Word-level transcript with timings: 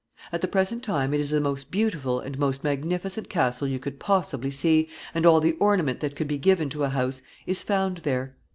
At 0.31 0.41
the 0.41 0.47
present 0.47 0.81
time 0.83 1.13
it 1.13 1.19
is 1.19 1.29
the 1.29 1.39
most 1.39 1.69
beautiful 1.69 2.19
and 2.19 2.39
most 2.39 2.63
magnificent 2.63 3.29
castle 3.29 3.67
you 3.67 3.77
could 3.77 3.99
possibly 3.99 4.49
see, 4.49 4.89
and 5.13 5.27
all 5.27 5.39
the 5.39 5.53
ornament 5.59 5.99
that 5.99 6.15
could 6.15 6.27
be 6.27 6.39
given 6.39 6.69
to 6.71 6.83
a 6.83 6.89
house 6.89 7.21
is 7.45 7.61
found 7.61 7.97
there. 7.97 8.35